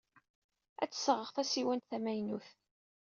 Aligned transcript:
Ad 0.83 0.89
d-sɣeɣ 0.91 1.29
tasiwant 1.35 1.87
tamaynut. 1.89 2.47